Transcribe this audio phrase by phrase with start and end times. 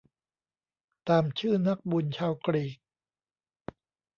[1.09, 2.77] ตามชื่อนักบุญชาวกรีก